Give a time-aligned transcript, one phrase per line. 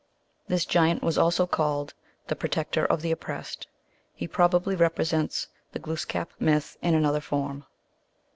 [0.47, 1.93] This giant was also called
[2.25, 3.67] the Protector of the Oppressed.
[4.15, 7.65] He probably represents the Glooskap myth in another form.